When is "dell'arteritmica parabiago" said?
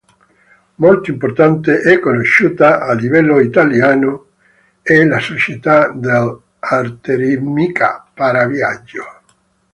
5.91-9.21